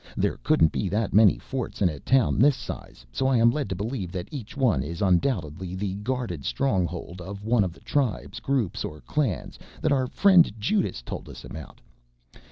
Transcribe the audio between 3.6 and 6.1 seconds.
to believe that each one is undoubtedly the